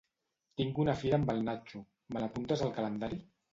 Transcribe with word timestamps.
Tinc 0.61 0.81
una 0.83 0.95
fira 1.01 1.19
amb 1.19 1.29
el 1.35 1.43
Natxo; 1.51 1.83
me 2.17 2.25
l'apuntes 2.25 2.67
al 2.71 2.75
calendari? 2.81 3.25